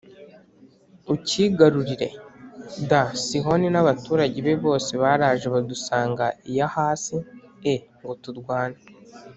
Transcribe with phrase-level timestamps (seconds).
[1.13, 2.07] ucyigarurire
[2.89, 2.91] d
[3.25, 4.09] Sihoni n abantu
[4.45, 7.17] be bose baraje badusanga i Yahasi
[7.73, 8.79] e ngo turwane